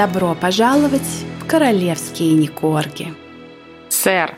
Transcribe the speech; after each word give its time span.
Добро 0.00 0.34
пожаловать 0.34 1.02
в 1.40 1.46
королевские 1.46 2.32
Никорги. 2.32 3.12
Сэр. 3.90 4.34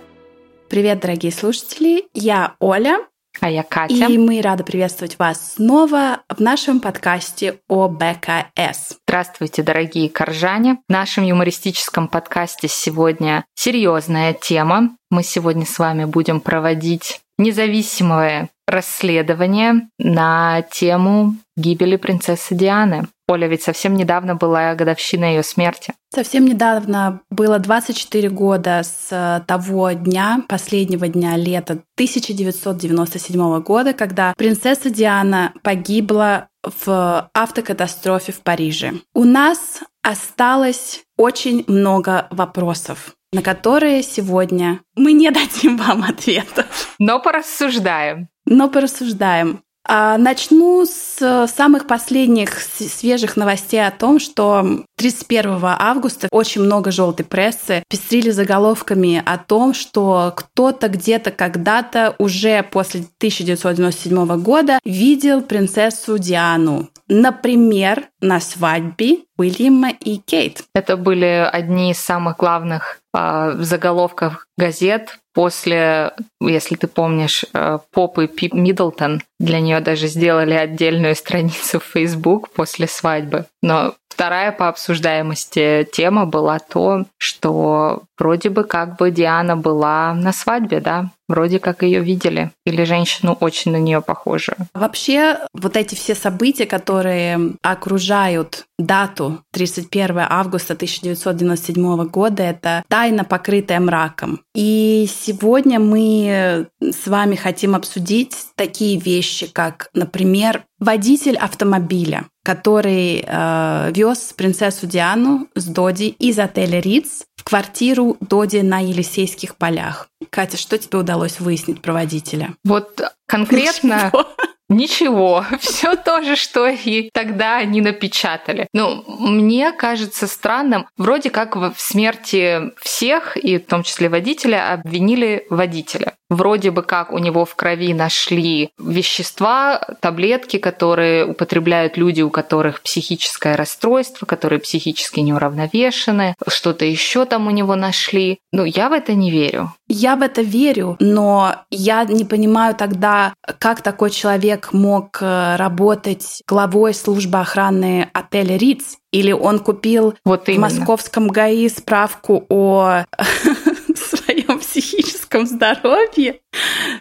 Привет, 0.68 0.98
дорогие 0.98 1.30
слушатели. 1.30 2.08
Я 2.14 2.56
Оля. 2.58 3.06
А 3.40 3.48
я 3.48 3.62
Катя. 3.62 4.06
И 4.06 4.18
мы 4.18 4.42
рады 4.42 4.64
приветствовать 4.64 5.20
вас 5.20 5.54
снова 5.54 6.22
в 6.28 6.40
нашем 6.40 6.80
подкасте 6.80 7.60
о 7.68 7.86
БКС. 7.86 8.98
Здравствуйте, 9.06 9.62
дорогие 9.62 10.08
коржане. 10.08 10.78
В 10.88 10.92
нашем 10.92 11.22
юмористическом 11.22 12.08
подкасте 12.08 12.66
сегодня 12.66 13.44
серьезная 13.54 14.32
тема. 14.32 14.96
Мы 15.10 15.22
сегодня 15.22 15.64
с 15.64 15.78
вами 15.78 16.06
будем 16.06 16.40
проводить 16.40 17.20
независимое 17.42 18.48
расследование 18.66 19.88
на 19.98 20.62
тему 20.62 21.34
гибели 21.56 21.96
принцессы 21.96 22.54
Дианы. 22.54 23.08
Оля, 23.28 23.46
ведь 23.46 23.62
совсем 23.62 23.94
недавно 23.94 24.34
была 24.34 24.74
годовщина 24.74 25.24
ее 25.24 25.42
смерти. 25.42 25.94
Совсем 26.14 26.44
недавно 26.44 27.20
было 27.30 27.58
24 27.58 28.28
года 28.30 28.82
с 28.82 29.44
того 29.46 29.92
дня, 29.92 30.42
последнего 30.48 31.08
дня 31.08 31.36
лета 31.36 31.82
1997 31.94 33.60
года, 33.60 33.92
когда 33.94 34.34
принцесса 34.36 34.90
Диана 34.90 35.52
погибла 35.62 36.48
в 36.62 37.30
автокатастрофе 37.34 38.32
в 38.32 38.40
Париже. 38.40 38.92
У 39.14 39.24
нас 39.24 39.80
осталось 40.02 41.02
очень 41.16 41.64
много 41.66 42.26
вопросов 42.30 43.14
на 43.32 43.42
которые 43.42 44.02
сегодня 44.02 44.80
мы 44.94 45.12
не 45.12 45.30
дадим 45.30 45.76
вам 45.76 46.04
ответа. 46.04 46.66
Но 46.98 47.18
порассуждаем. 47.18 48.28
Но 48.44 48.68
порассуждаем. 48.68 49.62
А, 49.84 50.16
начну 50.16 50.84
с 50.86 51.48
самых 51.52 51.86
последних 51.88 52.60
свежих 52.60 53.36
новостей 53.36 53.84
о 53.84 53.90
том, 53.90 54.20
что 54.20 54.84
31 54.96 55.58
августа 55.62 56.28
очень 56.30 56.62
много 56.62 56.92
желтой 56.92 57.26
прессы 57.26 57.82
пестрили 57.88 58.30
заголовками 58.30 59.20
о 59.24 59.38
том, 59.38 59.74
что 59.74 60.32
кто-то 60.36 60.88
где-то 60.88 61.32
когда-то 61.32 62.14
уже 62.18 62.62
после 62.62 63.00
1997 63.00 64.40
года 64.40 64.78
видел 64.84 65.42
принцессу 65.42 66.16
Диану. 66.16 66.88
Например, 67.14 68.08
на 68.22 68.40
свадьбе 68.40 69.18
Уильяма 69.36 69.90
и 69.90 70.16
Кейт. 70.16 70.62
Это 70.74 70.96
были 70.96 71.46
одни 71.52 71.90
из 71.90 71.98
самых 71.98 72.38
главных 72.38 73.00
э, 73.14 73.52
заголовков 73.58 74.46
газет 74.56 75.18
после, 75.34 76.14
если 76.40 76.74
ты 76.74 76.86
помнишь, 76.86 77.44
э, 77.52 77.80
Попы 77.92 78.28
Пип 78.28 78.54
Миддлтон. 78.54 79.20
Для 79.38 79.60
нее 79.60 79.80
даже 79.80 80.06
сделали 80.06 80.54
отдельную 80.54 81.14
страницу 81.14 81.80
в 81.80 81.84
Facebook 81.84 82.48
после 82.48 82.88
свадьбы. 82.88 83.44
Но 83.62 83.94
вторая 84.08 84.50
по 84.50 84.68
обсуждаемости 84.68 85.86
тема 85.92 86.24
была 86.24 86.60
то, 86.60 87.04
что 87.18 88.04
вроде 88.18 88.48
бы 88.48 88.64
как 88.64 88.96
бы 88.96 89.10
Диана 89.10 89.54
была 89.54 90.14
на 90.14 90.32
свадьбе, 90.32 90.80
да? 90.80 91.10
Вроде 91.28 91.58
как 91.58 91.82
ее 91.82 92.00
видели. 92.00 92.50
Или 92.66 92.84
женщину 92.84 93.36
очень 93.40 93.72
на 93.72 93.76
нее 93.76 94.02
похожую. 94.02 94.56
Вообще, 94.74 95.38
вот 95.52 95.76
эти 95.76 95.94
все 95.94 96.14
события, 96.14 96.66
которые 96.66 97.54
окружают 97.62 98.66
дату 98.78 99.40
31 99.52 100.26
августа 100.28 100.74
1997 100.74 102.04
года, 102.06 102.42
это 102.42 102.84
тайна, 102.88 103.24
покрытая 103.24 103.80
мраком. 103.80 104.40
И 104.54 105.08
сегодня 105.08 105.78
мы 105.78 106.66
с 106.80 107.06
вами 107.06 107.36
хотим 107.36 107.74
обсудить 107.74 108.34
такие 108.56 108.98
вещи, 108.98 109.46
как, 109.46 109.88
например, 109.94 110.64
водитель 110.82 111.36
автомобиля, 111.36 112.26
который 112.44 113.24
э, 113.24 113.92
вез 113.94 114.32
принцессу 114.36 114.86
Диану 114.86 115.48
с 115.54 115.66
Доди 115.66 116.08
из 116.08 116.38
отеля 116.38 116.80
Риц 116.80 117.24
в 117.42 117.44
квартиру 117.44 118.16
Доди 118.20 118.58
на 118.58 118.78
Елисейских 118.78 119.56
полях. 119.56 120.06
Катя, 120.30 120.56
что 120.56 120.78
тебе 120.78 121.00
удалось 121.00 121.40
выяснить 121.40 121.82
про 121.82 121.92
водителя? 121.92 122.54
Вот 122.64 123.02
конкретно... 123.26 124.12
Ничего. 124.12 124.26
Ничего, 124.68 125.44
все 125.60 125.96
то 125.96 126.22
же, 126.22 126.34
что 126.34 126.66
и 126.66 127.10
тогда 127.12 127.58
они 127.58 127.80
напечатали. 127.82 128.68
Ну, 128.72 129.04
мне 129.06 129.70
кажется 129.72 130.26
странным, 130.26 130.86
вроде 130.96 131.28
как 131.28 131.56
в 131.56 131.74
смерти 131.76 132.72
всех, 132.80 133.36
и 133.36 133.58
в 133.58 133.66
том 133.66 133.82
числе 133.82 134.08
водителя, 134.08 134.72
обвинили 134.72 135.46
водителя. 135.50 136.14
Вроде 136.32 136.70
бы 136.70 136.82
как 136.82 137.12
у 137.12 137.18
него 137.18 137.44
в 137.44 137.54
крови 137.54 137.92
нашли 137.92 138.70
вещества, 138.78 139.78
таблетки, 140.00 140.56
которые 140.56 141.26
употребляют 141.26 141.98
люди, 141.98 142.22
у 142.22 142.30
которых 142.30 142.80
психическое 142.80 143.54
расстройство, 143.54 144.24
которые 144.24 144.58
психически 144.58 145.20
неуравновешены, 145.20 146.34
что-то 146.48 146.86
еще 146.86 147.26
там 147.26 147.48
у 147.48 147.50
него 147.50 147.76
нашли. 147.76 148.38
Ну, 148.50 148.64
я 148.64 148.88
в 148.88 148.92
это 148.92 149.12
не 149.12 149.30
верю. 149.30 149.74
Я 149.88 150.16
в 150.16 150.22
это 150.22 150.40
верю, 150.40 150.96
но 151.00 151.56
я 151.70 152.04
не 152.04 152.24
понимаю 152.24 152.74
тогда, 152.74 153.34
как 153.58 153.82
такой 153.82 154.08
человек 154.08 154.72
мог 154.72 155.18
э, 155.20 155.56
работать 155.56 156.42
главой 156.48 156.94
службы 156.94 157.40
охраны 157.40 158.08
отеля 158.14 158.56
Риц. 158.56 158.96
Или 159.12 159.32
он 159.32 159.58
купил 159.58 160.14
вот 160.24 160.46
в 160.46 160.58
московском 160.58 161.28
ГАИ 161.28 161.68
справку 161.68 162.46
о 162.48 163.04
своем 163.94 164.58
психическом 164.58 165.11
здоровье. 165.46 166.40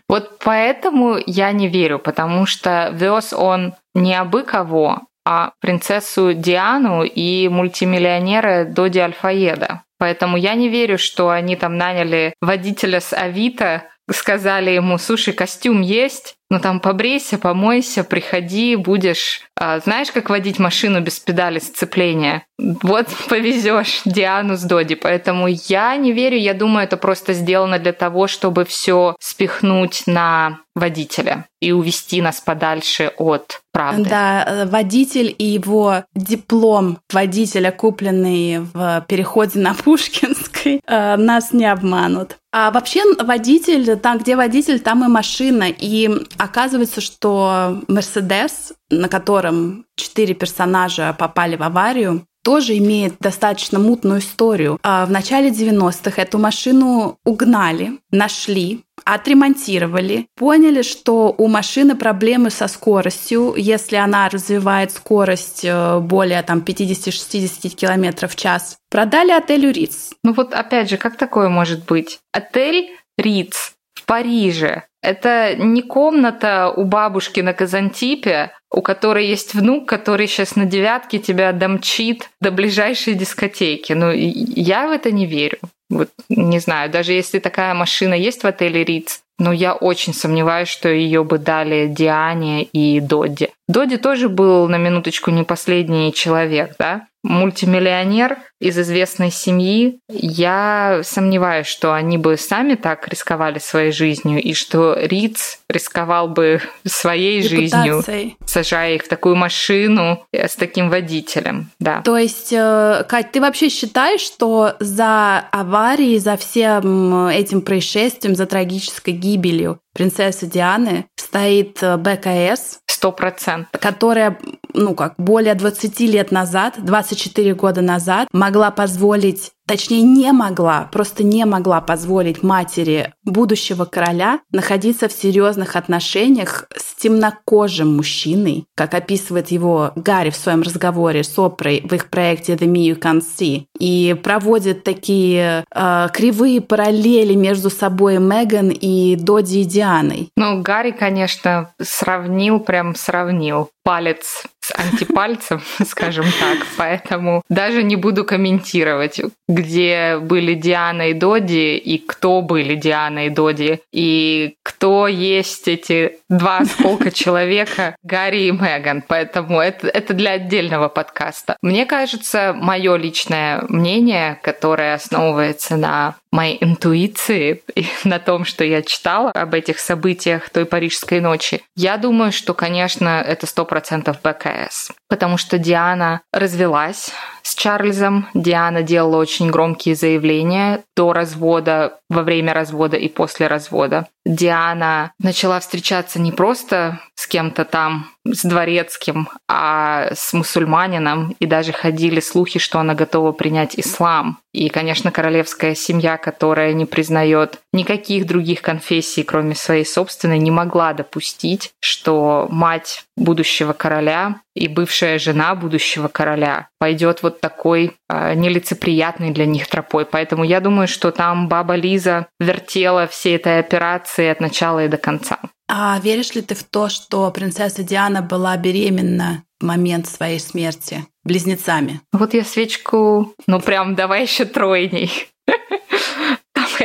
Вот 0.08 0.40
поэтому 0.44 1.18
я 1.26 1.52
не 1.52 1.68
верю, 1.68 2.00
потому 2.00 2.46
что 2.46 2.90
вез 2.94 3.34
он 3.34 3.74
не 3.94 4.16
абы 4.16 4.44
кого, 4.44 5.02
а 5.26 5.54
принцессу 5.60 6.34
Диану 6.34 7.04
и 7.04 7.48
мультимиллионера 7.48 8.66
Доди 8.66 9.00
Альфаеда. 9.00 9.84
Поэтому 10.00 10.36
я 10.36 10.56
не 10.56 10.68
верю, 10.68 10.98
что 10.98 11.30
они 11.30 11.56
там 11.56 11.78
наняли 11.78 12.34
водителя 12.42 13.00
с 13.00 13.14
Авито, 13.14 13.84
сказали 14.10 14.72
ему, 14.72 14.98
слушай, 14.98 15.34
костюм 15.34 15.82
есть, 15.82 16.36
ну 16.52 16.60
там 16.60 16.82
побрейся, 16.82 17.38
помойся, 17.38 18.04
приходи, 18.04 18.76
будешь, 18.76 19.40
а, 19.58 19.80
знаешь, 19.80 20.12
как 20.12 20.30
водить 20.30 20.60
машину 20.60 21.00
без 21.00 21.18
педали 21.18 21.60
сцепления. 21.60 22.44
Вот 22.60 23.08
повезешь 23.30 24.02
Диану 24.04 24.58
с 24.58 24.64
Доди. 24.64 24.96
Поэтому 24.96 25.48
я 25.48 25.96
не 25.96 26.12
верю, 26.12 26.38
я 26.38 26.54
думаю, 26.54 26.84
это 26.84 26.98
просто 26.98 27.32
сделано 27.32 27.80
для 27.80 27.94
того, 27.94 28.28
чтобы 28.28 28.66
все 28.66 29.16
спихнуть 29.22 30.04
на 30.08 30.60
водителя 30.76 31.46
и 31.62 31.72
увести 31.72 32.22
нас 32.22 32.42
подальше 32.42 33.14
от 33.18 33.62
правды. 33.72 34.10
Да, 34.10 34.66
водитель 34.66 35.34
и 35.38 35.46
его 35.46 36.04
диплом 36.16 37.00
водителя, 37.12 37.72
купленный 37.72 38.60
в 38.60 39.06
переходе 39.08 39.60
на 39.60 39.74
Пушкинской, 39.74 40.82
э, 40.86 41.16
нас 41.16 41.54
не 41.54 41.66
обманут. 41.66 42.38
А 42.54 42.72
вообще 42.72 43.02
водитель, 43.18 43.98
там, 43.98 44.18
где 44.18 44.36
водитель, 44.36 44.80
там 44.82 45.06
и 45.06 45.08
машина. 45.08 45.68
И 45.70 46.10
оказывается, 46.42 47.02
что 47.02 47.82
Мерседес, 47.88 48.74
на 48.90 49.08
котором 49.08 49.86
четыре 49.96 50.34
персонажа 50.34 51.16
попали 51.18 51.56
в 51.56 51.64
аварию, 51.64 52.26
тоже 52.44 52.78
имеет 52.80 53.20
достаточно 53.20 53.78
мутную 53.78 54.20
историю. 54.20 54.80
А 54.82 55.06
в 55.06 55.12
начале 55.12 55.50
90-х 55.50 56.20
эту 56.20 56.40
машину 56.40 57.20
угнали, 57.24 58.00
нашли, 58.10 58.84
отремонтировали, 59.06 60.26
поняли, 60.36 60.82
что 60.82 61.36
у 61.38 61.48
машины 61.48 61.96
проблемы 61.96 62.50
со 62.50 62.68
скоростью, 62.68 63.54
если 63.56 63.98
она 63.98 64.28
развивает 64.28 64.92
скорость 64.92 65.64
э, 65.64 66.00
более 66.00 66.42
там 66.42 66.64
50-60 66.66 67.70
км 67.70 68.28
в 68.28 68.36
час. 68.36 68.78
Продали 68.90 69.30
отелю 69.30 69.72
Риц. 69.72 70.10
Ну 70.24 70.34
вот 70.34 70.56
опять 70.56 70.90
же, 70.90 70.98
как 70.98 71.18
такое 71.18 71.50
может 71.50 71.86
быть? 71.86 72.20
Отель 72.32 72.90
Риц 73.20 73.74
в 73.94 74.06
Париже. 74.06 74.84
Это 75.02 75.56
не 75.56 75.82
комната 75.82 76.70
у 76.70 76.84
бабушки 76.84 77.40
на 77.40 77.54
Казантипе, 77.54 78.52
у 78.72 78.82
которой 78.82 79.26
есть 79.26 79.54
внук, 79.54 79.88
который 79.88 80.28
сейчас 80.28 80.56
на 80.56 80.66
девятке 80.66 81.18
тебя 81.18 81.52
домчит 81.52 82.30
до 82.40 82.52
ближайшей 82.52 83.16
дискотеки. 83.16 83.94
Ну, 83.94 84.12
я 84.12 84.88
в 84.88 84.92
это 84.92 85.12
не 85.12 85.26
верю. 85.26 85.58
Вот 85.90 86.10
не 86.30 86.60
знаю, 86.60 86.90
даже 86.90 87.14
если 87.14 87.40
такая 87.40 87.74
машина 87.74 88.14
есть 88.14 88.44
в 88.44 88.48
отеле 88.48 88.84
Риц, 88.84 89.22
но 89.40 89.52
я 89.52 89.74
очень 89.74 90.14
сомневаюсь, 90.14 90.70
что 90.70 90.88
ее 90.88 91.24
бы 91.24 91.38
дали 91.38 91.88
Диане 91.88 92.64
и 92.64 93.02
Додди. 93.02 93.50
Додди 93.72 93.98
тоже 93.98 94.28
был 94.28 94.68
на 94.68 94.78
минуточку 94.78 95.32
не 95.32 95.44
последний 95.44 96.14
человек, 96.14 96.76
да? 96.78 97.08
Мультимиллионер 97.24 98.40
из 98.60 98.78
известной 98.80 99.32
семьи. 99.32 100.00
Я 100.10 101.02
сомневаюсь, 101.04 101.68
что 101.68 101.94
они 101.94 102.18
бы 102.18 102.36
сами 102.36 102.74
так 102.74 103.08
рисковали 103.08 103.60
своей 103.60 103.92
жизнью, 103.92 104.42
и 104.42 104.54
что 104.54 104.96
Риц 105.00 105.60
рисковал 105.70 106.28
бы 106.28 106.62
своей 106.86 107.44
жизнью, 107.44 108.04
сажая 108.46 108.96
их 108.96 109.04
в 109.04 109.08
такую 109.08 109.36
машину 109.36 110.26
с 110.34 110.56
таким 110.56 110.90
водителем. 110.90 111.70
Да. 111.80 112.02
То 112.02 112.18
есть, 112.18 112.52
э, 112.52 113.06
Кать, 113.08 113.32
ты 113.32 113.40
вообще 113.40 113.70
считаешь, 113.70 114.22
что 114.22 114.74
за 114.80 115.40
аварией, 115.52 116.18
за 116.18 116.38
всем 116.38 117.28
этим 117.28 117.62
происшествием, 117.62 118.36
за 118.36 118.48
трагической 118.48 119.14
гибелью 119.14 119.80
принцессы 119.94 120.46
Дианы 120.48 121.06
стоит 121.16 121.82
э, 121.82 121.98
БКС, 121.98 122.80
Сто 122.88 123.12
процентов. 123.12 123.82
Которая 123.82 124.38
ну 124.74 124.96
как, 124.96 125.16
более 125.18 125.56
20 125.56 126.00
лет 126.02 126.32
назад, 126.32 126.76
24 126.78 127.54
года 127.56 127.82
назад 127.82 128.28
могла 128.32 128.72
позволить 128.72 129.52
точнее 129.72 130.02
не 130.02 130.34
могла, 130.34 130.90
просто 130.92 131.24
не 131.24 131.46
могла 131.46 131.80
позволить 131.80 132.44
матери 132.44 133.14
будущего 133.24 133.86
короля 133.86 134.42
находиться 134.52 135.08
в 135.08 135.14
серьезных 135.14 135.78
отношениях 135.78 136.66
с 136.76 137.02
темнокожим 137.02 137.96
мужчиной, 137.96 138.66
как 138.76 138.94
описывает 138.94 139.50
его 139.50 139.94
Гарри 139.96 140.30
в 140.30 140.36
своем 140.36 140.62
разговоре 140.62 141.24
с 141.24 141.40
Опрой 141.40 141.86
в 141.90 141.94
их 141.94 142.10
проекте 142.10 142.56
The 142.56 142.68
Me 142.68 142.92
You 142.92 143.00
Can 143.00 143.22
See, 143.22 143.64
и 143.80 144.14
проводит 144.22 144.84
такие 144.84 145.64
э, 145.74 146.08
кривые 146.14 146.60
параллели 146.60 147.34
между 147.34 147.70
собой 147.70 148.18
Меган 148.18 148.72
и 148.72 149.16
Доди 149.16 149.62
и 149.62 149.64
Дианой. 149.64 150.32
Ну, 150.36 150.62
Гарри, 150.62 150.92
конечно, 150.92 151.74
сравнил, 151.82 152.60
прям 152.60 152.94
сравнил 152.96 153.70
палец 153.84 154.44
с 154.62 154.74
антипальцем, 154.76 155.62
скажем 155.86 156.26
так, 156.40 156.60
поэтому 156.78 157.42
даже 157.50 157.84
не 157.84 157.96
буду 157.96 158.24
комментировать, 158.26 159.20
где 159.48 160.18
были 160.18 160.54
Диана 160.54 161.10
и 161.10 161.14
Доди, 161.14 161.78
и 161.78 161.98
кто 161.98 162.42
были 162.42 162.76
Диана 162.76 163.26
и 163.26 163.30
Доди, 163.30 163.82
и 163.92 164.56
кто 164.64 165.08
есть 165.08 165.68
эти 165.68 166.20
два 166.30 166.60
осколка 166.60 167.12
человека, 167.12 167.96
Гарри 168.04 168.44
и 168.44 168.52
Меган. 168.52 169.04
Поэтому 169.08 169.60
это, 169.60 169.88
это 169.88 170.14
для 170.14 170.32
отдельного 170.32 170.88
подкаста. 170.88 171.58
Мне 171.62 171.86
кажется, 171.86 172.54
мое 172.56 172.96
личное 172.96 173.64
мнение, 173.68 174.40
которое 174.44 174.94
основывается 174.94 175.76
на 175.76 176.16
моей 176.32 176.58
интуиции 176.64 177.64
на 178.04 178.20
том, 178.20 178.46
что 178.46 178.64
я 178.64 178.82
читала 178.82 179.32
об 179.32 179.54
этих 179.54 179.80
событиях 179.80 180.50
той 180.50 180.66
парижской 180.66 181.20
ночи, 181.20 181.62
я 181.76 181.98
думаю, 181.98 182.32
что, 182.32 182.54
конечно, 182.54 183.22
это 183.22 183.46
100% 183.46 184.16
БКС. 184.24 184.92
Потому 185.08 185.38
что 185.38 185.58
Диана 185.58 186.22
развелась 186.32 187.12
с 187.44 187.56
Чарльзом. 187.56 188.28
Диана 188.34 188.82
делала 188.84 189.18
очень 189.18 189.50
громкие 189.50 189.96
заявления 189.96 190.84
до 190.96 191.14
развода, 191.14 192.00
во 192.12 192.24
время 192.24 192.54
развода 192.54 192.98
и 192.98 193.08
после 193.08 193.48
развода. 193.48 194.06
Диана 194.26 195.14
начала 195.18 195.60
встречаться 195.62 196.20
не 196.20 196.34
просто 196.34 197.00
с 197.16 197.26
кем-то 197.26 197.64
там, 197.64 198.12
с 198.26 198.44
дворецким, 198.44 199.30
а 199.48 200.10
с 200.14 200.34
мусульманином, 200.34 201.34
и 201.40 201.46
даже 201.46 201.72
ходили 201.72 202.20
слухи, 202.20 202.60
что 202.60 202.80
она 202.80 202.96
готова 202.96 203.32
принять 203.32 203.80
ислам. 203.80 204.40
И, 204.54 204.68
конечно, 204.68 205.12
королевская 205.12 205.74
семья, 205.74 206.18
которая 206.18 206.74
не 206.74 206.86
признает 206.86 207.60
никаких 207.72 208.28
других 208.28 208.62
конфессий, 208.62 209.24
кроме 209.24 209.56
своей 209.56 209.86
собственной, 209.86 210.38
не 210.38 210.52
могла 210.52 210.92
допустить, 210.92 211.72
что 211.80 212.48
мать 212.52 213.06
будущего 213.16 213.72
короля 213.72 214.42
и 214.54 214.68
бывшая 214.68 215.18
жена 215.18 215.56
будущего 215.56 216.10
короля 216.10 216.68
пойдет 216.82 217.22
вот 217.22 217.40
такой 217.42 217.94
э, 218.10 218.34
нелицеприятной 218.34 219.30
для 219.30 219.46
них 219.46 219.68
тропой. 219.68 220.04
Поэтому 220.04 220.44
я 220.44 220.60
думаю, 220.60 220.88
что 220.88 221.12
там 221.12 221.48
баба 221.48 221.76
Лиза 221.76 222.26
вертела 222.40 223.06
всей 223.06 223.36
этой 223.36 223.60
операции 223.60 224.28
от 224.28 224.42
начала 224.42 224.84
и 224.84 224.88
до 224.88 224.98
конца. 224.98 225.38
А 225.70 226.00
веришь 226.02 226.34
ли 226.34 226.42
ты 226.42 226.56
в 226.56 226.64
то, 226.64 226.90
что 226.90 227.30
принцесса 227.30 227.84
Диана 227.84 228.24
была 228.24 228.58
беременна 228.58 229.44
в 229.60 229.64
момент 229.64 230.08
своей 230.08 230.40
смерти 230.40 231.06
близнецами? 231.24 232.02
Вот 232.12 232.34
я 232.34 232.44
свечку, 232.44 233.32
ну 233.46 233.60
прям 233.60 233.94
давай 233.94 234.24
еще 234.24 234.46
тройней. 234.46 235.12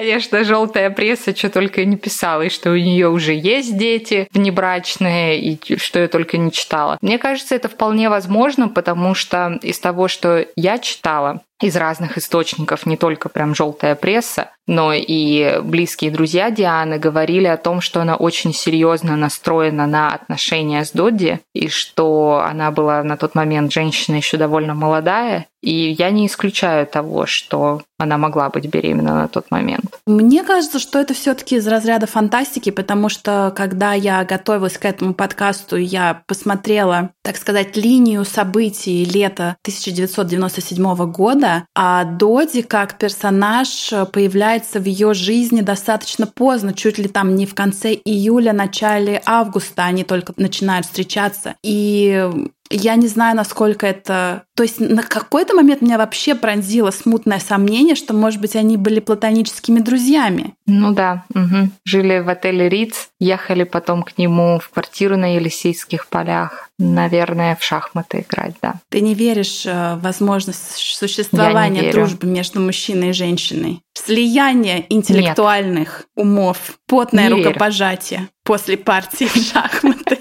Конечно, 0.06 0.44
желтая 0.44 0.91
пресса 0.91 1.35
что 1.35 1.50
только 1.50 1.85
не 1.85 1.97
писала, 1.97 2.43
и 2.43 2.49
что 2.49 2.70
у 2.70 2.76
нее 2.76 3.08
уже 3.08 3.35
есть 3.35 3.76
дети 3.76 4.29
внебрачные, 4.32 5.41
и 5.41 5.79
что 5.79 5.99
я 5.99 6.06
только 6.06 6.38
не 6.38 6.53
читала. 6.53 6.97
Мне 7.00 7.19
кажется, 7.19 7.56
это 7.56 7.69
вполне 7.69 8.08
возможно, 8.08 8.69
потому 8.69 9.17
что 9.17 9.58
из 9.62 9.81
того, 9.81 10.06
что 10.06 10.47
я 10.55 10.79
читала, 10.79 11.43
из 11.61 11.75
разных 11.75 12.19
источников, 12.19 12.85
не 12.85 12.97
только 12.97 13.29
прям 13.29 13.55
желтая 13.55 13.94
пресса, 13.94 14.50
но 14.67 14.93
и 14.93 15.61
близкие 15.62 16.11
друзья 16.11 16.50
Дианы 16.50 16.99
говорили 16.99 17.47
о 17.47 17.56
том, 17.56 17.81
что 17.81 18.02
она 18.02 18.17
очень 18.17 18.52
серьезно 18.52 19.17
настроена 19.17 19.87
на 19.87 20.12
отношения 20.12 20.85
с 20.85 20.91
Додди, 20.93 21.41
и 21.55 21.69
что 21.69 22.44
она 22.47 22.70
была 22.70 23.02
на 23.02 23.17
тот 23.17 23.35
момент 23.35 23.73
женщина 23.73 24.17
еще 24.17 24.37
довольно 24.37 24.75
молодая, 24.75 25.47
и 25.62 25.73
я 25.73 26.11
не 26.11 26.26
исключаю 26.26 26.87
того, 26.87 27.25
что 27.25 27.82
она 27.99 28.19
могла 28.19 28.50
быть 28.50 28.67
беременна 28.67 29.14
на 29.14 29.29
тот 29.29 29.50
момент. 29.50 29.96
Мне 30.08 30.44
кажется, 30.44 30.79
что 30.79 31.00
это 31.00 31.14
все-таки 31.14 31.56
из 31.56 31.67
разряда 31.67 32.06
фантастики, 32.06 32.70
потому 32.70 33.08
что 33.08 33.53
когда 33.56 33.93
я 33.93 34.25
готовилась 34.25 34.79
к 34.79 34.85
этому 34.85 35.14
подкасту, 35.14 35.76
я 35.76 36.23
посмотрела, 36.29 37.11
так 37.23 37.37
сказать, 37.37 37.76
линию 37.76 38.25
событий 38.25 39.05
лета 39.05 39.56
1997 39.62 41.11
года, 41.11 41.67
а 41.75 42.05
Доди 42.05 42.62
как 42.62 42.99
персонаж 42.99 43.93
появляется 44.12 44.79
в 44.79 44.85
ее 44.85 45.12
жизни 45.12 45.61
достаточно 45.61 46.29
поздно, 46.29 46.73
чуть 46.73 46.99
ли 46.99 47.09
там 47.09 47.35
не 47.35 47.44
в 47.44 47.56
конце 47.56 47.93
июля, 47.93 48.52
начале 48.52 49.20
августа 49.26 49.87
они 49.87 50.05
только 50.05 50.32
начинают 50.37 50.87
встречаться. 50.87 51.56
И 51.64 52.31
я 52.71 52.97
не 52.97 53.09
знаю, 53.09 53.37
насколько 53.37 53.87
это... 53.87 54.45
То 54.55 54.63
есть 54.63 54.81
на 54.81 55.03
какой-то 55.03 55.55
момент 55.55 55.83
меня 55.83 55.99
вообще 55.99 56.35
пронзило 56.35 56.91
смутное 56.91 57.39
сомнение, 57.39 57.95
что, 57.95 58.15
может 58.15 58.41
быть, 58.41 58.57
они 58.57 58.77
были 58.77 59.01
платоническими 59.01 59.81
друзьями. 59.81 60.55
Ну 60.67 60.93
да, 60.93 61.25
угу. 61.35 61.71
жили 61.85 62.19
в 62.21 62.29
отеле 62.29 62.69
Риц, 62.69 63.09
ехали 63.21 63.65
потом 63.65 64.03
к 64.03 64.17
нему 64.19 64.59
в 64.59 64.71
квартиру 64.71 65.17
на 65.17 65.35
Елисейских 65.35 66.09
полях. 66.09 66.71
Наверное, 66.79 67.57
в 67.57 67.63
шахматы 67.63 68.27
играть, 68.29 68.55
да. 68.61 68.75
Ты 68.91 69.01
не 69.01 69.15
веришь 69.15 69.65
э, 69.65 69.95
в 69.95 70.03
возможность 70.03 70.77
существования 70.77 71.91
дружбы 71.91 72.27
между 72.27 72.61
мужчиной 72.61 73.11
и 73.11 73.12
женщиной? 73.12 73.81
Слияние 73.95 74.85
интеллектуальных 74.91 76.07
Нет. 76.17 76.27
умов, 76.27 76.79
потное 76.87 77.29
не 77.29 77.45
рукопожатие 77.45 78.21
верю. 78.21 78.31
после 78.45 78.77
партии 78.77 79.25
в 79.25 79.37
шахматы. 79.37 80.19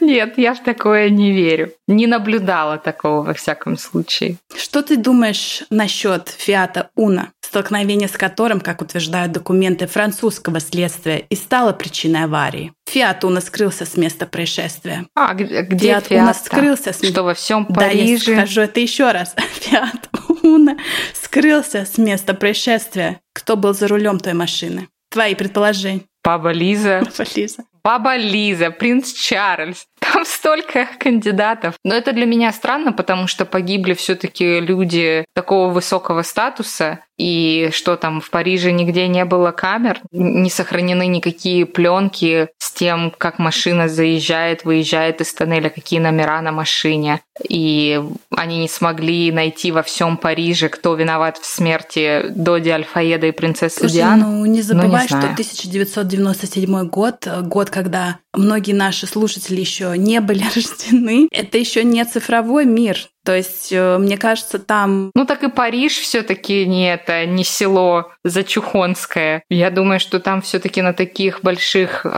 Нет, 0.00 0.34
я 0.36 0.54
в 0.54 0.62
такое 0.62 1.10
не 1.10 1.32
верю. 1.32 1.72
Не 1.86 2.06
наблюдала 2.06 2.78
такого 2.78 3.22
во 3.22 3.34
всяком 3.34 3.76
случае. 3.76 4.36
Что 4.56 4.82
ты 4.82 4.96
думаешь 4.96 5.62
насчет 5.70 6.28
Фиата 6.28 6.90
Уна, 6.94 7.32
столкновение 7.40 8.08
с 8.08 8.12
которым, 8.12 8.60
как 8.60 8.82
утверждают 8.82 9.32
документы 9.32 9.86
французского 9.86 10.60
следствия, 10.60 11.18
и 11.18 11.36
стало 11.36 11.72
причиной 11.72 12.24
аварии? 12.24 12.72
Фиат 12.88 13.24
Уна 13.24 13.40
скрылся 13.40 13.84
с 13.84 13.96
места 13.96 14.26
происшествия. 14.26 15.06
А, 15.14 15.34
где, 15.34 15.62
Фиат, 15.62 16.06
Фиат 16.06 16.22
Уна 16.22 16.34
скрылся 16.34 16.92
с 16.92 17.06
Что 17.06 17.22
во 17.22 17.34
всем 17.34 17.66
Париже? 17.66 18.24
Да, 18.26 18.32
я 18.32 18.38
скажу 18.38 18.60
это 18.62 18.80
еще 18.80 19.12
раз. 19.12 19.34
Фиат 19.60 20.10
Уна 20.42 20.76
скрылся 21.12 21.84
с 21.84 21.98
места 21.98 22.34
происшествия. 22.34 23.20
Кто 23.32 23.56
был 23.56 23.74
за 23.74 23.86
рулем 23.88 24.18
той 24.18 24.32
машины? 24.32 24.88
Твои 25.10 25.34
предположения. 25.34 26.02
Баба 26.22 26.52
Лиза. 26.52 27.02
Баба 27.04 27.28
Лиза. 27.34 27.64
Баба 27.82 28.16
Лиза, 28.16 28.70
принц 28.70 29.12
Чарльз. 29.12 29.86
Там 30.00 30.24
столько 30.24 30.88
кандидатов. 30.98 31.74
Но 31.84 31.94
это 31.94 32.12
для 32.12 32.26
меня 32.26 32.52
странно, 32.52 32.92
потому 32.92 33.26
что 33.26 33.44
погибли 33.44 33.94
все-таки 33.94 34.60
люди 34.60 35.24
такого 35.34 35.70
высокого 35.70 36.22
статуса, 36.22 37.00
и 37.20 37.68
что 37.74 37.96
там 37.96 38.22
в 38.22 38.30
Париже 38.30 38.72
нигде 38.72 39.06
не 39.06 39.26
было 39.26 39.50
камер, 39.50 40.00
не 40.10 40.48
сохранены 40.48 41.06
никакие 41.06 41.66
пленки 41.66 42.48
с 42.56 42.72
тем, 42.72 43.12
как 43.16 43.38
машина 43.38 43.90
заезжает, 43.90 44.64
выезжает 44.64 45.20
из 45.20 45.34
тоннеля, 45.34 45.68
какие 45.68 46.00
номера 46.00 46.40
на 46.40 46.50
машине. 46.50 47.20
И 47.46 48.02
они 48.34 48.58
не 48.60 48.68
смогли 48.68 49.32
найти 49.32 49.70
во 49.70 49.82
всем 49.82 50.16
Париже, 50.16 50.70
кто 50.70 50.94
виноват 50.94 51.36
в 51.36 51.44
смерти 51.44 52.24
Доди 52.30 52.70
Альфаеда 52.70 53.26
и 53.26 53.32
принцессы 53.32 53.80
Слушай, 53.80 53.94
Дианы. 53.96 54.24
Ну, 54.24 54.46
не 54.46 54.62
забывай, 54.62 54.88
ну, 54.88 54.98
не 54.98 55.06
что 55.06 55.18
1997 55.18 56.88
год, 56.88 57.28
когда 57.70 58.18
многие 58.34 58.72
наши 58.72 59.06
слушатели 59.06 59.60
еще 59.60 59.96
не 59.96 60.20
были 60.20 60.44
рождены, 60.54 61.28
это 61.32 61.58
еще 61.58 61.84
не 61.84 62.04
цифровой 62.04 62.64
мир. 62.64 62.98
То 63.24 63.36
есть, 63.36 63.72
э, 63.72 63.98
мне 63.98 64.16
кажется, 64.16 64.58
там... 64.58 65.10
Ну, 65.14 65.26
так 65.26 65.42
и 65.42 65.50
Париж 65.50 65.98
все 65.98 66.22
таки 66.22 66.66
не 66.66 66.92
это, 66.92 67.26
не 67.26 67.44
село 67.44 68.12
Зачухонское. 68.24 69.42
Я 69.50 69.70
думаю, 69.70 70.00
что 70.00 70.20
там 70.20 70.40
все 70.42 70.58
таки 70.58 70.80
на 70.82 70.94
таких 70.94 71.42
больших 71.42 72.06
э, 72.06 72.08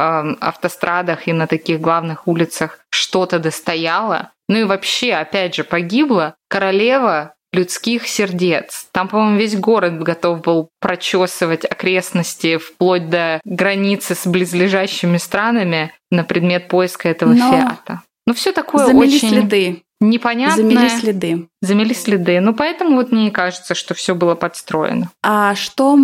автострадах 0.41 1.27
и 1.27 1.33
на 1.33 1.47
таких 1.47 1.81
главных 1.81 2.29
улицах 2.29 2.79
что-то 2.91 3.39
достояло. 3.39 4.31
Ну 4.49 4.59
и 4.59 4.65
вообще, 4.65 5.15
опять 5.15 5.55
же, 5.55 5.65
погибла 5.65 6.35
королева 6.49 7.35
людских 7.53 8.09
сердец. 8.09 8.89
Там, 8.93 9.09
по-моему, 9.09 9.39
весь 9.39 9.57
город 9.57 10.03
готов 10.03 10.41
был 10.41 10.69
прочесывать 10.81 11.65
окрестности 11.65 12.57
вплоть 12.57 13.11
до 13.11 13.41
границы 13.45 14.15
с 14.15 14.27
близлежащими 14.27 15.19
странами 15.19 15.93
на 16.11 16.25
предмет 16.25 16.69
поиска 16.69 17.09
этого 17.09 17.33
Но 17.33 17.51
фиата. 17.51 18.03
Ну, 18.27 18.35
все 18.35 18.53
такое 18.53 18.87
замели 18.87 19.17
очень... 19.17 19.29
следы 19.29 19.83
непонятное. 20.03 20.57
Замели 20.57 20.89
следы. 20.89 21.49
Замели 21.61 21.95
следы. 21.95 22.41
Ну, 22.41 22.55
поэтому 22.55 22.97
вот 22.97 23.13
мне 23.13 23.31
кажется, 23.31 23.75
что 23.75 23.95
все 23.95 24.15
было 24.15 24.35
подстроено. 24.35 25.11
А 25.23 25.55
что 25.55 25.99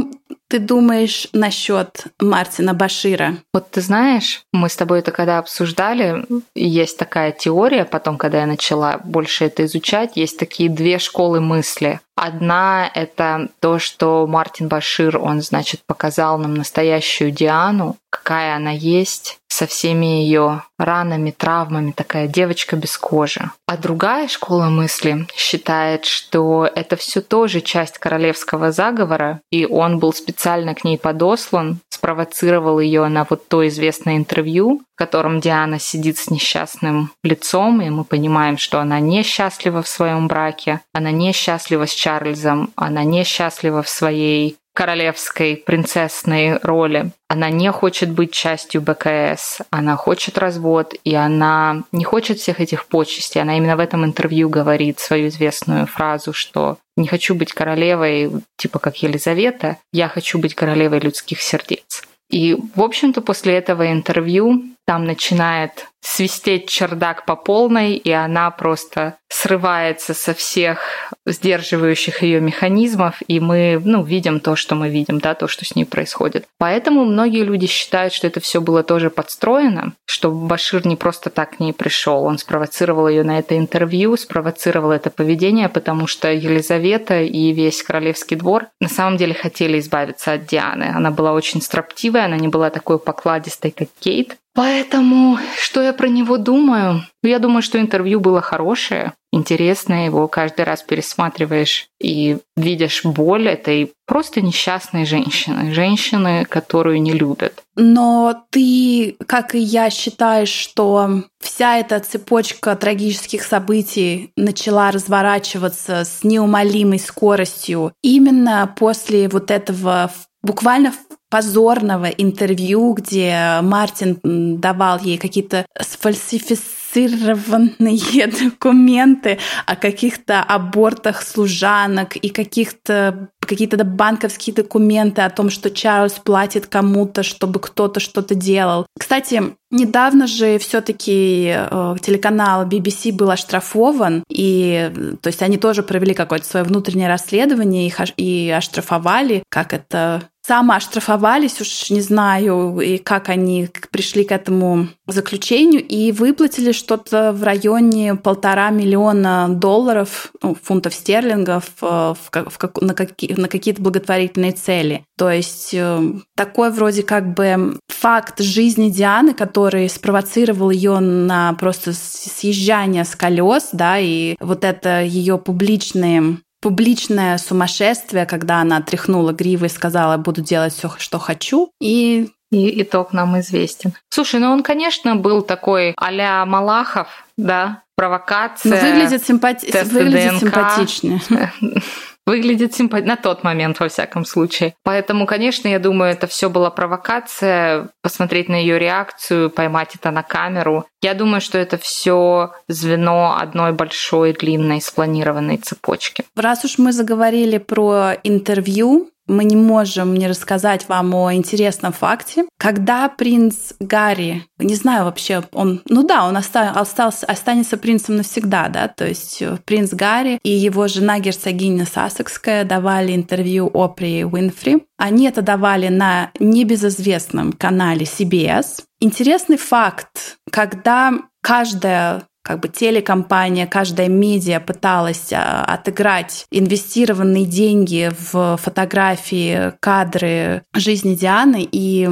ты 0.48 0.58
думаешь 0.58 1.28
насчет 1.32 2.06
Мартина 2.20 2.74
Башира? 2.74 3.36
Вот 3.52 3.70
ты 3.70 3.80
знаешь, 3.80 4.42
мы 4.52 4.68
с 4.68 4.76
тобой 4.76 5.00
это 5.00 5.12
когда 5.12 5.38
обсуждали, 5.38 6.24
есть 6.54 6.98
такая 6.98 7.32
теория, 7.32 7.84
потом, 7.84 8.16
когда 8.16 8.40
я 8.40 8.46
начала 8.46 8.98
больше 9.04 9.44
это 9.44 9.64
изучать, 9.66 10.12
есть 10.16 10.38
такие 10.38 10.70
две 10.70 10.98
школы 10.98 11.40
мысли. 11.40 12.00
Одна— 12.16 12.90
это 12.94 13.48
то, 13.60 13.78
что 13.78 14.26
Мартин 14.26 14.66
Башир, 14.66 15.18
он, 15.18 15.40
значит, 15.40 15.82
показал 15.86 16.36
нам 16.38 16.54
настоящую 16.54 17.30
Диану, 17.30 17.96
какая 18.10 18.56
она 18.56 18.72
есть, 18.72 19.38
со 19.48 19.66
всеми 19.66 20.22
ее 20.22 20.62
ранами, 20.78 21.30
травмами, 21.30 21.92
такая 21.92 22.28
девочка 22.28 22.76
без 22.76 22.96
кожи. 22.98 23.50
А 23.66 23.76
другая 23.76 24.28
школа 24.28 24.64
мысли 24.66 25.26
считает, 25.34 26.04
что 26.04 26.68
это 26.72 26.96
все 26.96 27.20
тоже 27.20 27.60
часть 27.60 27.98
королевского 27.98 28.72
заговора, 28.72 29.40
и 29.50 29.66
он 29.66 29.98
был 29.98 30.12
специально 30.38 30.72
к 30.76 30.84
ней 30.84 30.96
подослан, 30.96 31.80
спровоцировал 31.88 32.78
ее 32.78 33.08
на 33.08 33.26
вот 33.28 33.48
то 33.48 33.66
известное 33.66 34.16
интервью, 34.16 34.82
в 34.94 34.96
котором 34.96 35.40
Диана 35.40 35.80
сидит 35.80 36.16
с 36.16 36.30
несчастным 36.30 37.10
лицом, 37.24 37.82
и 37.82 37.90
мы 37.90 38.04
понимаем, 38.04 38.56
что 38.56 38.78
она 38.78 39.00
несчастлива 39.00 39.82
в 39.82 39.88
своем 39.88 40.28
браке, 40.28 40.80
она 40.92 41.10
несчастлива 41.10 41.86
с 41.86 41.90
Чарльзом, 41.90 42.70
она 42.76 43.02
несчастлива 43.02 43.82
в 43.82 43.88
своей 43.88 44.56
королевской 44.78 45.56
принцессной 45.56 46.58
роли. 46.58 47.10
Она 47.26 47.50
не 47.50 47.72
хочет 47.72 48.10
быть 48.10 48.30
частью 48.30 48.80
БКС, 48.80 49.62
она 49.70 49.96
хочет 49.96 50.38
развод, 50.38 50.94
и 51.02 51.16
она 51.16 51.82
не 51.90 52.04
хочет 52.04 52.38
всех 52.38 52.60
этих 52.60 52.86
почестей. 52.86 53.42
Она 53.42 53.56
именно 53.56 53.76
в 53.76 53.80
этом 53.80 54.04
интервью 54.04 54.48
говорит 54.48 55.00
свою 55.00 55.30
известную 55.30 55.88
фразу, 55.88 56.32
что 56.32 56.78
не 56.96 57.08
хочу 57.08 57.34
быть 57.34 57.52
королевой, 57.52 58.30
типа 58.56 58.78
как 58.78 59.02
Елизавета, 59.02 59.78
я 59.92 60.06
хочу 60.08 60.38
быть 60.38 60.54
королевой 60.54 61.00
людских 61.00 61.42
сердец. 61.42 62.04
И, 62.30 62.56
в 62.76 62.80
общем-то, 62.80 63.20
после 63.20 63.54
этого 63.54 63.90
интервью 63.90 64.62
там 64.86 65.04
начинает 65.04 65.88
свистеть 66.00 66.68
чердак 66.68 67.24
по 67.24 67.36
полной, 67.36 67.94
и 67.94 68.10
она 68.10 68.50
просто 68.50 69.16
срывается 69.28 70.14
со 70.14 70.32
всех 70.32 71.12
сдерживающих 71.26 72.22
ее 72.22 72.40
механизмов, 72.40 73.16
и 73.26 73.40
мы 73.40 73.80
ну, 73.84 74.02
видим 74.02 74.40
то, 74.40 74.56
что 74.56 74.74
мы 74.74 74.88
видим, 74.88 75.18
да, 75.18 75.34
то, 75.34 75.48
что 75.48 75.64
с 75.64 75.74
ней 75.74 75.84
происходит. 75.84 76.46
Поэтому 76.58 77.04
многие 77.04 77.42
люди 77.42 77.66
считают, 77.66 78.14
что 78.14 78.26
это 78.26 78.40
все 78.40 78.60
было 78.60 78.82
тоже 78.82 79.10
подстроено, 79.10 79.92
что 80.06 80.30
Башир 80.30 80.86
не 80.86 80.96
просто 80.96 81.30
так 81.30 81.56
к 81.56 81.60
ней 81.60 81.72
пришел, 81.72 82.24
он 82.24 82.38
спровоцировал 82.38 83.08
ее 83.08 83.22
на 83.22 83.38
это 83.38 83.58
интервью, 83.58 84.16
спровоцировал 84.16 84.92
это 84.92 85.10
поведение, 85.10 85.68
потому 85.68 86.06
что 86.06 86.32
Елизавета 86.32 87.20
и 87.20 87.52
весь 87.52 87.82
королевский 87.82 88.36
двор 88.36 88.68
на 88.80 88.88
самом 88.88 89.18
деле 89.18 89.34
хотели 89.34 89.78
избавиться 89.78 90.32
от 90.32 90.46
Дианы. 90.46 90.92
Она 90.94 91.10
была 91.10 91.32
очень 91.32 91.60
строптивая, 91.60 92.24
она 92.24 92.36
не 92.36 92.48
была 92.48 92.70
такой 92.70 92.98
покладистой, 92.98 93.72
как 93.72 93.88
Кейт, 94.00 94.36
Поэтому, 94.58 95.38
что 95.56 95.80
я 95.88 95.92
про 95.92 96.08
него 96.08 96.36
думаю? 96.38 97.02
Я 97.22 97.38
думаю, 97.38 97.62
что 97.62 97.80
интервью 97.80 98.20
было 98.20 98.40
хорошее, 98.40 99.14
интересное, 99.32 100.06
его 100.06 100.28
каждый 100.28 100.64
раз 100.64 100.82
пересматриваешь 100.82 101.88
и 102.00 102.38
видишь 102.56 103.04
боль 103.04 103.48
этой 103.48 103.92
просто 104.06 104.40
несчастной 104.40 105.04
женщины, 105.04 105.72
женщины, 105.72 106.46
которую 106.48 107.02
не 107.02 107.12
любят. 107.12 107.62
Но 107.76 108.44
ты, 108.50 109.16
как 109.26 109.54
и 109.54 109.58
я, 109.58 109.90
считаешь, 109.90 110.48
что 110.48 111.24
вся 111.40 111.78
эта 111.78 112.00
цепочка 112.00 112.74
трагических 112.76 113.42
событий 113.42 114.30
начала 114.36 114.90
разворачиваться 114.90 116.04
с 116.04 116.24
неумолимой 116.24 116.98
скоростью 116.98 117.92
именно 118.02 118.72
после 118.78 119.28
вот 119.28 119.50
этого 119.50 120.10
буквально 120.42 120.92
позорного 121.30 122.06
интервью, 122.06 122.94
где 122.94 123.60
Мартин 123.62 124.58
давал 124.58 124.98
ей 124.98 125.18
какие-то 125.18 125.66
сфальсифицированные 125.78 128.26
документы 128.50 129.38
о 129.66 129.76
каких-то 129.76 130.42
абортах 130.42 131.22
служанок 131.22 132.16
и 132.16 132.30
каких-то 132.30 133.28
какие-то 133.40 133.82
банковские 133.82 134.54
документы 134.54 135.22
о 135.22 135.30
том, 135.30 135.50
что 135.50 135.70
Чарльз 135.70 136.14
платит 136.14 136.66
кому-то, 136.66 137.22
чтобы 137.22 137.60
кто-то 137.60 137.98
что-то 137.98 138.34
делал. 138.34 138.84
Кстати, 138.98 139.42
недавно 139.70 140.26
же 140.26 140.58
все-таки 140.58 141.54
э, 141.56 141.96
телеканал 142.02 142.66
BBC 142.66 143.12
был 143.12 143.30
оштрафован, 143.30 144.22
и 144.28 144.92
то 145.22 145.28
есть 145.28 145.42
они 145.42 145.56
тоже 145.56 145.82
провели 145.82 146.12
какое-то 146.12 146.46
свое 146.46 146.64
внутреннее 146.64 147.08
расследование 147.08 147.88
и, 147.88 147.92
и 148.22 148.50
оштрафовали, 148.50 149.42
как 149.48 149.72
это 149.72 150.28
сама 150.48 150.76
оштрафовались, 150.76 151.60
уж 151.60 151.90
не 151.90 152.00
знаю, 152.00 152.80
и 152.80 152.96
как 152.96 153.28
они 153.28 153.68
пришли 153.90 154.24
к 154.24 154.32
этому 154.32 154.88
заключению, 155.06 155.86
и 155.86 156.10
выплатили 156.10 156.72
что-то 156.72 157.32
в 157.32 157.42
районе 157.42 158.14
полтора 158.14 158.70
миллиона 158.70 159.48
долларов, 159.50 160.32
ну, 160.42 160.56
фунтов 160.60 160.94
стерлингов 160.94 161.64
э, 161.82 162.14
в, 162.14 162.30
в, 162.30 162.80
на, 162.80 162.94
какие, 162.94 163.34
на 163.34 163.48
какие-то 163.48 163.82
благотворительные 163.82 164.52
цели. 164.52 165.04
То 165.18 165.30
есть 165.30 165.74
э, 165.74 166.12
такой 166.34 166.70
вроде 166.70 167.02
как 167.02 167.34
бы 167.34 167.78
факт 167.88 168.40
жизни 168.40 168.88
Дианы, 168.88 169.34
который 169.34 169.86
спровоцировал 169.90 170.70
ее 170.70 170.98
на 170.98 171.52
просто 171.54 171.92
съезжание 171.92 173.04
с 173.04 173.14
колес, 173.14 173.68
да, 173.72 173.98
и 173.98 174.36
вот 174.40 174.64
это 174.64 175.02
ее 175.02 175.36
публичные 175.36 176.38
публичное 176.60 177.38
сумасшествие, 177.38 178.26
когда 178.26 178.60
она 178.60 178.80
тряхнула 178.80 179.32
гривой 179.32 179.68
и 179.68 179.70
сказала, 179.70 180.16
буду 180.16 180.40
делать 180.40 180.74
все, 180.74 180.90
что 180.98 181.18
хочу. 181.18 181.70
И 181.80 182.30
и 182.50 182.80
итог 182.82 183.12
нам 183.12 183.38
известен. 183.40 183.92
Слушай, 184.08 184.40
ну 184.40 184.50
он, 184.50 184.62
конечно, 184.62 185.16
был 185.16 185.42
такой 185.42 185.92
а-ля 185.98 186.46
Малахов, 186.46 187.08
да, 187.36 187.82
провокация. 187.94 188.70
Ну, 188.70 188.88
выглядит, 188.88 189.26
симпати... 189.26 189.70
выглядит 189.84 190.40
симпатичнее. 190.40 191.20
выглядит 192.28 192.74
симпатично 192.74 192.98
на 193.08 193.16
тот 193.16 193.42
момент, 193.42 193.80
во 193.80 193.88
всяком 193.88 194.24
случае. 194.24 194.74
Поэтому, 194.82 195.26
конечно, 195.26 195.68
я 195.68 195.78
думаю, 195.78 196.12
это 196.12 196.26
все 196.26 196.50
была 196.50 196.70
провокация, 196.70 197.88
посмотреть 198.02 198.48
на 198.48 198.56
ее 198.56 198.78
реакцию, 198.78 199.50
поймать 199.50 199.94
это 199.94 200.10
на 200.10 200.22
камеру. 200.22 200.84
Я 201.02 201.14
думаю, 201.14 201.40
что 201.40 201.58
это 201.58 201.78
все 201.78 202.52
звено 202.68 203.36
одной 203.38 203.72
большой 203.72 204.32
длинной 204.32 204.80
спланированной 204.80 205.56
цепочки. 205.56 206.24
Раз 206.36 206.64
уж 206.64 206.78
мы 206.78 206.92
заговорили 206.92 207.58
про 207.58 208.14
интервью, 208.22 209.10
мы 209.28 209.44
не 209.44 209.56
можем 209.56 210.14
не 210.14 210.26
рассказать 210.26 210.88
вам 210.88 211.14
о 211.14 211.32
интересном 211.32 211.92
факте. 211.92 212.46
Когда 212.58 213.08
принц 213.08 213.74
Гарри, 213.78 214.44
не 214.58 214.74
знаю 214.74 215.04
вообще, 215.04 215.44
он, 215.52 215.82
ну 215.88 216.02
да, 216.02 216.26
он 216.26 216.36
остался, 216.36 217.26
останется 217.26 217.76
принцем 217.76 218.16
навсегда, 218.16 218.68
да, 218.68 218.88
то 218.88 219.06
есть 219.06 219.42
э, 219.42 219.58
принц 219.64 219.92
Гарри 219.92 220.38
и 220.42 220.50
его 220.50 220.88
жена 220.88 221.20
герцогиня 221.20 221.86
Сассекская 221.86 222.64
давали 222.64 223.14
интервью 223.14 223.70
Опри 223.72 224.24
Уинфри. 224.24 224.84
Они 224.96 225.28
это 225.28 225.42
давали 225.42 225.88
на 225.88 226.30
небезызвестном 226.40 227.52
канале 227.52 228.04
CBS. 228.04 228.82
Интересный 229.00 229.58
факт, 229.58 230.38
когда 230.50 231.12
каждая 231.40 232.27
как 232.42 232.60
бы 232.60 232.68
телекомпания, 232.68 233.66
каждая 233.66 234.08
медиа 234.08 234.60
пыталась 234.60 235.32
а, 235.32 235.64
отыграть 235.64 236.46
инвестированные 236.50 237.44
деньги 237.44 238.10
в 238.32 238.56
фотографии, 238.56 239.72
кадры 239.80 240.62
жизни 240.74 241.14
Дианы, 241.14 241.68
и 241.70 242.08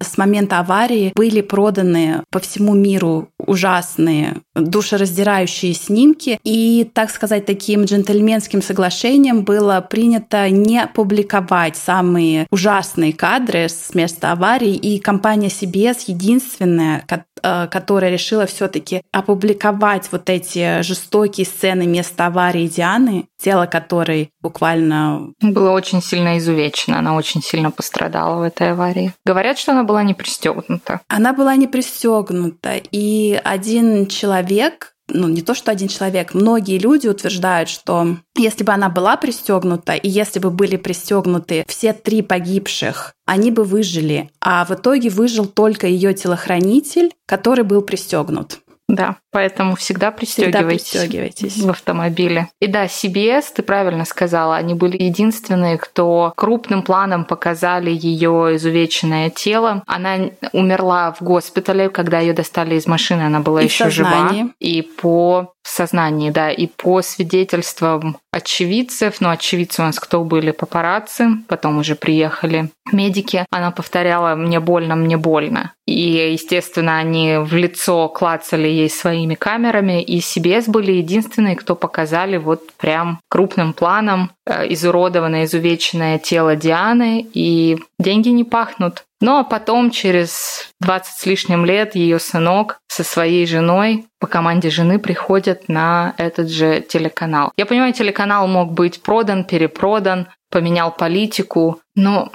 с 0.00 0.18
момента 0.18 0.60
аварии 0.60 1.12
были 1.14 1.40
проданы 1.40 2.22
по 2.30 2.38
всему 2.38 2.74
миру 2.74 3.28
ужасные, 3.38 4.42
душераздирающие 4.54 5.74
снимки, 5.74 6.38
и, 6.44 6.88
так 6.92 7.10
сказать, 7.10 7.46
таким 7.46 7.84
джентльменским 7.84 8.62
соглашением 8.62 9.42
было 9.42 9.84
принято 9.88 10.48
не 10.48 10.86
публиковать 10.86 11.76
самые 11.76 12.46
ужасные 12.50 13.12
кадры 13.12 13.68
с 13.68 13.94
места 13.94 14.32
аварии, 14.32 14.74
и 14.74 15.00
компания 15.00 15.48
CBS 15.48 16.04
единственная, 16.06 17.04
которая 17.42 18.10
решила 18.10 18.46
все-таки 18.46 19.02
опубликовать 19.12 20.08
вот 20.12 20.30
эти 20.30 20.82
жестокие 20.82 21.46
сцены 21.46 21.86
места 21.86 22.26
аварии 22.26 22.66
Дианы, 22.66 23.26
тело 23.38 23.66
которой 23.66 24.30
буквально... 24.40 25.32
Было 25.40 25.70
очень 25.70 26.02
сильно 26.02 26.38
изувечено, 26.38 26.98
она 26.98 27.14
очень 27.14 27.42
сильно 27.42 27.70
пострадала 27.70 28.38
в 28.38 28.42
этой 28.42 28.70
аварии. 28.72 29.12
Говорят, 29.26 29.58
что 29.58 29.72
она 29.72 29.82
была 29.82 30.02
не 30.02 30.14
пристегнута. 30.14 31.00
Она 31.08 31.32
была 31.32 31.56
не 31.56 31.66
пристегнута, 31.66 32.80
и 32.90 33.40
один 33.42 34.06
человек 34.06 34.94
ну, 35.12 35.28
не 35.28 35.42
то, 35.42 35.54
что 35.54 35.70
один 35.70 35.88
человек, 35.88 36.34
многие 36.34 36.78
люди 36.78 37.06
утверждают, 37.06 37.68
что 37.68 38.16
если 38.36 38.64
бы 38.64 38.72
она 38.72 38.88
была 38.88 39.16
пристегнута, 39.16 39.94
и 39.94 40.08
если 40.08 40.38
бы 40.38 40.50
были 40.50 40.76
пристегнуты 40.76 41.64
все 41.68 41.92
три 41.92 42.22
погибших, 42.22 43.14
они 43.26 43.50
бы 43.50 43.64
выжили. 43.64 44.30
А 44.40 44.64
в 44.64 44.72
итоге 44.72 45.10
выжил 45.10 45.46
только 45.46 45.86
ее 45.86 46.14
телохранитель, 46.14 47.12
который 47.26 47.64
был 47.64 47.82
пристегнут. 47.82 48.60
Да, 48.88 49.16
поэтому 49.30 49.74
всегда 49.76 50.10
пристегивайтесь, 50.10 50.82
всегда 50.82 51.00
пристегивайтесь 51.00 51.62
в 51.62 51.70
автомобиле. 51.70 52.48
И 52.60 52.66
да, 52.66 52.86
CBS, 52.86 53.44
ты 53.54 53.62
правильно 53.62 54.04
сказала, 54.04 54.56
они 54.56 54.74
были 54.74 55.02
единственные, 55.02 55.78
кто 55.78 56.32
крупным 56.36 56.82
планом 56.82 57.24
показали 57.24 57.90
ее 57.90 58.56
изувеченное 58.56 59.30
тело. 59.30 59.82
Она 59.86 60.16
умерла 60.52 61.12
в 61.12 61.22
госпитале, 61.22 61.88
когда 61.88 62.20
ее 62.20 62.34
достали 62.34 62.74
из 62.74 62.86
машины, 62.86 63.22
она 63.22 63.40
была 63.40 63.62
и 63.62 63.64
еще 63.64 63.88
жива. 63.88 64.30
И 64.58 64.82
по 64.82 65.51
сознании, 65.62 66.30
да, 66.30 66.50
и 66.50 66.66
по 66.66 67.02
свидетельствам 67.02 68.18
очевидцев, 68.32 69.20
ну, 69.20 69.30
очевидцы 69.30 69.82
у 69.82 69.84
нас 69.84 69.98
кто 69.98 70.24
были? 70.24 70.50
Папарацци, 70.50 71.28
потом 71.48 71.78
уже 71.78 71.94
приехали 71.94 72.70
медики, 72.92 73.46
она 73.50 73.70
повторяла 73.70 74.34
«мне 74.34 74.60
больно, 74.60 74.96
мне 74.96 75.16
больно». 75.16 75.72
И, 75.86 76.32
естественно, 76.32 76.98
они 76.98 77.38
в 77.38 77.54
лицо 77.54 78.08
клацали 78.08 78.68
ей 78.68 78.88
своими 78.88 79.34
камерами, 79.34 80.02
и 80.02 80.20
CBS 80.20 80.70
были 80.70 80.92
единственные, 80.92 81.56
кто 81.56 81.74
показали 81.74 82.36
вот 82.36 82.72
прям 82.74 83.20
крупным 83.28 83.72
планом 83.72 84.30
э, 84.46 84.72
изуродованное, 84.72 85.44
изувеченное 85.44 86.18
тело 86.18 86.54
Дианы, 86.56 87.26
и 87.34 87.78
деньги 87.98 88.28
не 88.28 88.44
пахнут. 88.44 89.04
Ну 89.22 89.38
а 89.38 89.44
потом, 89.44 89.92
через 89.92 90.68
20 90.80 91.16
с 91.16 91.26
лишним 91.26 91.64
лет, 91.64 91.94
ее 91.94 92.18
сынок 92.18 92.80
со 92.88 93.04
своей 93.04 93.46
женой 93.46 94.06
по 94.18 94.26
команде 94.26 94.68
жены 94.68 94.98
приходят 94.98 95.68
на 95.68 96.14
этот 96.18 96.50
же 96.50 96.80
телеканал. 96.80 97.52
Я 97.56 97.64
понимаю, 97.64 97.92
телеканал 97.92 98.48
мог 98.48 98.72
быть 98.72 99.00
продан, 99.00 99.44
перепродан, 99.44 100.26
поменял 100.50 100.90
политику, 100.90 101.80
но 101.94 102.32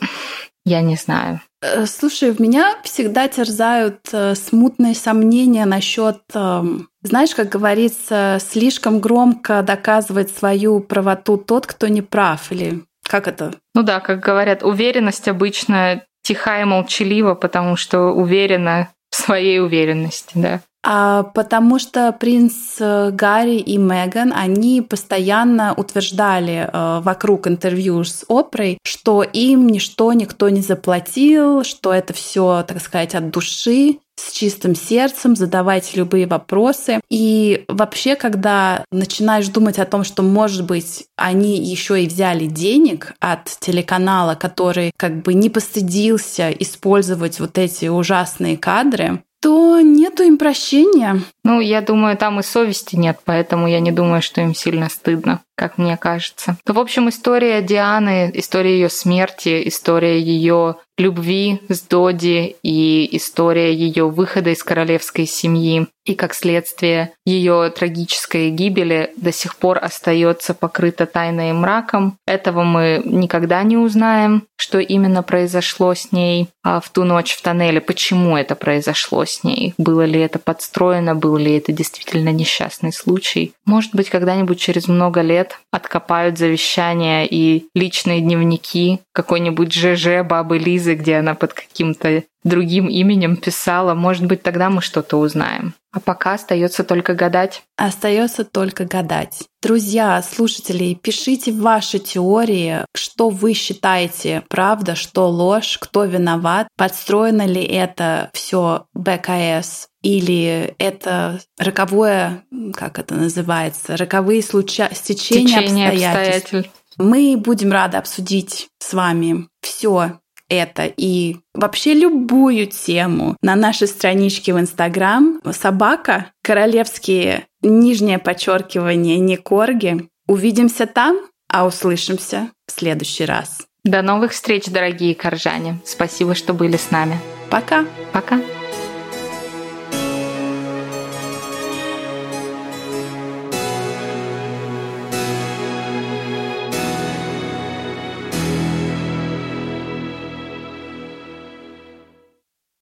я 0.64 0.80
не 0.80 0.96
знаю. 0.96 1.42
Э, 1.62 1.86
слушай, 1.86 2.32
в 2.32 2.40
меня 2.40 2.78
всегда 2.84 3.28
терзают 3.28 4.00
э, 4.14 4.36
смутные 4.36 4.96
сомнения 4.96 5.66
насчет, 5.66 6.22
э, 6.34 6.64
знаешь, 7.02 7.36
как 7.36 7.50
говорится, 7.50 8.38
слишком 8.40 9.02
громко 9.02 9.62
доказывать 9.62 10.30
свою 10.34 10.80
правоту 10.80 11.36
тот, 11.38 11.68
кто 11.68 11.88
не 11.88 12.02
прав, 12.02 12.50
или 12.52 12.84
как 13.08 13.28
это? 13.28 13.54
Ну 13.74 13.84
да, 13.84 14.00
как 14.00 14.20
говорят, 14.20 14.64
уверенность 14.64 15.28
обычно 15.28 16.04
тиха 16.28 16.62
и 16.62 16.66
молчалива, 16.66 17.36
потому 17.36 17.78
что 17.78 18.12
уверена 18.12 18.90
в 19.10 19.16
своей 19.16 19.62
уверенности, 19.62 20.32
да. 20.36 20.60
А, 20.86 21.24
потому 21.24 21.80
что 21.80 22.12
принц 22.12 22.78
э, 22.80 23.12
Гарри 23.12 23.58
и 23.58 23.78
Меган, 23.78 24.34
они 24.36 24.82
постоянно 24.82 25.74
утверждали 25.74 26.70
э, 26.72 27.00
вокруг 27.02 27.48
интервью 27.48 28.04
с 28.04 28.26
Опрой, 28.28 28.78
что 28.84 29.24
им 29.24 29.68
ничто 29.68 30.14
никто 30.14 30.50
не 30.50 30.62
заплатил, 30.62 31.64
что 31.64 31.94
это 31.94 32.14
все, 32.14 32.64
так 32.68 32.82
сказать, 32.82 33.16
от 33.16 33.32
души, 33.32 34.00
с 34.18 34.32
чистым 34.32 34.76
сердцем, 34.76 35.36
задавать 35.36 35.96
любые 35.96 36.28
вопросы. 36.28 37.00
И 37.10 37.66
вообще, 37.68 38.16
когда 38.16 38.84
начинаешь 38.92 39.48
думать 39.48 39.80
о 39.80 39.86
том, 39.86 40.04
что, 40.04 40.24
может 40.24 40.66
быть, 40.66 41.06
они 41.16 41.58
еще 41.58 42.04
и 42.04 42.08
взяли 42.08 42.48
денег 42.48 43.14
от 43.20 43.46
телеканала, 43.60 44.36
который 44.36 44.92
как 44.98 45.22
бы 45.22 45.34
не 45.34 45.50
постыдился 45.50 46.52
использовать 46.52 47.40
вот 47.40 47.58
эти 47.58 47.86
ужасные 47.86 48.58
кадры, 48.58 49.22
то 49.42 49.80
нету 49.82 50.24
им 50.24 50.38
прощения. 50.38 51.22
Ну, 51.44 51.60
я 51.60 51.82
думаю, 51.82 52.18
там 52.18 52.40
и 52.40 52.44
совести 52.44 52.96
нет, 52.96 53.20
поэтому 53.24 53.68
я 53.68 53.80
не 53.80 53.92
думаю, 53.92 54.22
что 54.22 54.42
им 54.42 54.56
сильно 54.56 54.90
стыдно, 54.90 55.42
как 55.58 55.78
мне 55.78 55.98
кажется. 55.98 56.56
Ну, 56.68 56.74
в 56.76 56.80
общем, 56.80 57.10
история 57.10 57.62
Дианы, 57.62 58.32
история 58.36 58.74
ее 58.74 58.90
смерти, 58.90 59.68
история 59.68 60.22
ее 60.22 60.76
любви 60.98 61.62
с 61.70 61.82
Доди 61.82 62.56
и 62.64 63.18
история 63.18 63.74
ее 63.74 64.10
выхода 64.10 64.52
из 64.52 64.64
королевской 64.64 65.26
семьи 65.26 65.88
и, 66.06 66.16
как 66.16 66.34
следствие, 66.34 67.12
ее 67.26 67.72
трагической 67.76 68.50
гибели 68.50 69.12
до 69.18 69.32
сих 69.32 69.58
пор 69.58 69.78
остается 69.82 70.54
покрыта 70.54 71.06
тайной 71.06 71.50
и 71.50 71.54
мраком. 71.54 72.18
Этого 72.26 72.64
мы 72.64 73.02
никогда 73.04 73.62
не 73.64 73.78
узнаем, 73.78 74.44
что 74.58 74.80
именно 74.80 75.22
произошло 75.22 75.94
с 75.94 76.12
ней 76.12 76.50
а 76.70 76.82
в 76.82 76.90
ту 76.90 77.06
ночь 77.06 77.34
в 77.34 77.42
тоннеле, 77.42 77.80
почему 77.80 78.36
это 78.36 78.54
произошло 78.54 79.24
с 79.24 79.42
ней, 79.46 79.74
было 79.78 80.04
ли 80.04 80.20
это 80.20 80.38
подстроено, 80.38 81.16
был 81.16 81.38
ли 81.38 81.56
это 81.56 81.72
действительно 81.72 82.28
несчастный 82.28 82.92
случай. 82.92 83.54
Может 83.66 83.96
быть, 83.96 84.10
когда-нибудь 84.10 84.60
через 84.60 84.90
много 84.90 85.22
лет 85.22 85.47
откопают 85.72 86.38
завещания 86.38 87.26
и 87.26 87.66
личные 87.74 88.22
дневники 88.22 89.00
какой-нибудь 89.14 89.74
ЖЖ 89.74 90.24
бабы 90.24 90.58
Лизы, 90.58 90.96
где 90.96 91.18
она 91.18 91.36
под 91.36 91.54
каким-то 91.54 92.24
другим 92.44 92.88
именем 92.88 93.36
писала. 93.36 93.94
Может 93.94 94.26
быть, 94.26 94.42
тогда 94.42 94.70
мы 94.70 94.82
что-то 94.82 95.18
узнаем. 95.18 95.74
А 95.92 96.00
пока 96.00 96.34
остается 96.34 96.84
только 96.84 97.14
гадать. 97.14 97.64
Остается 97.76 98.44
только 98.46 98.86
гадать. 98.86 99.44
Друзья, 99.64 100.22
слушатели, 100.22 100.94
пишите 100.94 101.52
ваши 101.52 101.98
теории, 102.00 102.86
что 102.96 103.30
вы 103.30 103.54
считаете 103.54 104.44
правда, 104.50 104.96
что 104.96 105.28
ложь, 105.28 105.78
кто 105.82 106.04
виноват, 106.06 106.68
подстроено 106.78 107.46
ли 107.46 107.64
это 107.64 108.30
все 108.34 108.86
БКС 108.94 109.88
или 110.08 110.74
это 110.78 111.42
роковое, 111.58 112.46
как 112.74 112.98
это 112.98 113.16
называется, 113.16 113.98
роковые 113.98 114.42
случа... 114.42 114.90
стечения 114.94 115.60
обстоятельств. 115.60 116.54
обстоятельств. 116.54 116.72
Мы 116.98 117.36
будем 117.36 117.74
рады 117.74 117.98
обсудить 117.98 118.70
с 118.80 118.94
вами 118.94 119.50
все 119.62 120.20
это 120.48 120.86
и 120.86 121.38
вообще 121.54 121.94
любую 121.94 122.68
тему 122.68 123.36
на 123.42 123.56
нашей 123.58 123.90
страничке 123.90 124.54
в 124.54 124.60
Инстаграм. 124.62 125.42
Собака, 125.52 126.32
королевские 126.42 127.46
нижнее 127.62 128.18
подчеркивание, 128.18 129.20
не 129.20 129.36
корги. 129.36 130.08
Увидимся 130.26 130.86
там, 130.86 131.20
а 131.52 131.68
услышимся 131.68 132.50
в 132.66 132.72
следующий 132.72 133.26
раз. 133.26 133.68
До 133.84 134.02
новых 134.02 134.32
встреч, 134.32 134.68
дорогие 134.68 135.16
коржане. 135.16 135.82
Спасибо, 135.86 136.34
что 136.34 136.54
были 136.54 136.78
с 136.78 136.92
нами. 136.92 137.20
Пока. 137.50 137.86
Пока. 138.14 138.40